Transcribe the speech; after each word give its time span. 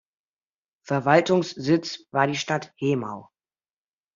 Verwaltungssitz 0.81 2.07
war 2.09 2.25
die 2.25 2.33
Stadt 2.35 2.73
Hemau. 2.77 3.29